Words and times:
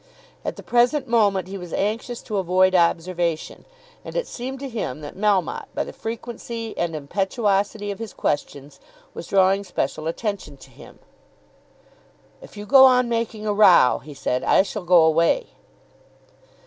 At 0.43 0.55
the 0.55 0.63
present 0.63 1.07
moment 1.07 1.47
he 1.47 1.59
was 1.59 1.73
anxious 1.73 2.23
to 2.23 2.37
avoid 2.37 2.73
observation, 2.73 3.65
and 4.03 4.15
it 4.15 4.25
seemed 4.25 4.59
to 4.61 4.67
him 4.67 5.01
that 5.01 5.15
Melmotte, 5.15 5.67
by 5.75 5.83
the 5.83 5.93
frequency 5.93 6.75
and 6.75 6.95
impetuosity 6.95 7.91
of 7.91 7.99
his 7.99 8.11
questions, 8.11 8.79
was 9.13 9.27
drawing 9.27 9.63
special 9.63 10.07
attention 10.07 10.57
to 10.57 10.71
him. 10.71 10.97
"If 12.41 12.57
you 12.57 12.65
go 12.65 12.85
on 12.85 13.09
making 13.09 13.45
a 13.45 13.53
row," 13.53 13.99
he 14.03 14.15
said, 14.15 14.43
"I 14.43 14.63
shall 14.63 14.85
go 14.85 15.03
away." 15.03 15.49